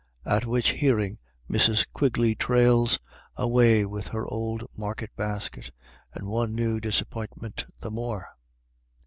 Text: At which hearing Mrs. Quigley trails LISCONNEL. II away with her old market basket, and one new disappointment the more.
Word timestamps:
At 0.25 0.45
which 0.47 0.71
hearing 0.71 1.19
Mrs. 1.47 1.85
Quigley 1.93 2.33
trails 2.33 2.97
LISCONNEL. 2.97 3.07
II 3.11 3.43
away 3.45 3.85
with 3.85 4.07
her 4.07 4.25
old 4.25 4.63
market 4.75 5.15
basket, 5.15 5.69
and 6.11 6.27
one 6.27 6.55
new 6.55 6.79
disappointment 6.79 7.67
the 7.81 7.91
more. 7.91 8.29